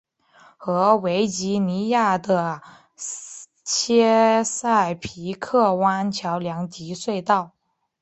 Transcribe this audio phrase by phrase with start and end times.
[0.57, 2.63] 和维吉尼亚的
[3.63, 7.51] 切塞皮克湾桥梁及隧道。